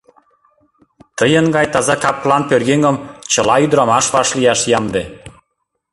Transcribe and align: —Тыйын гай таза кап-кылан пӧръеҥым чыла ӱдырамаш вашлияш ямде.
—Тыйын 1.17 1.45
гай 1.55 1.65
таза 1.73 1.95
кап-кылан 2.03 2.43
пӧръеҥым 2.49 2.95
чыла 3.31 3.55
ӱдырамаш 3.65 4.05
вашлияш 4.13 4.61
ямде. 4.77 5.03